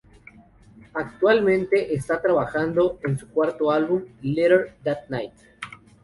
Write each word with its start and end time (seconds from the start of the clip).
A"ctualmente, 0.95 1.93
está 1.93 2.19
trabajando 2.23 2.97
en 3.03 3.19
su 3.19 3.29
cuarto 3.29 3.69
álbum, 3.69 4.03
"Later 4.23 4.73
That 4.83 5.07
Night. 5.09 5.33